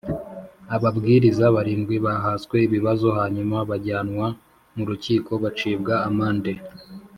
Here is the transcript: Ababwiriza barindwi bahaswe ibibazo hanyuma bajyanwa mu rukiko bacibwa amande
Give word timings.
Ababwiriza 0.75 1.45
barindwi 1.55 1.95
bahaswe 2.05 2.55
ibibazo 2.67 3.07
hanyuma 3.17 3.57
bajyanwa 3.69 4.27
mu 4.75 4.83
rukiko 4.89 5.31
bacibwa 5.43 5.93
amande 6.09 6.53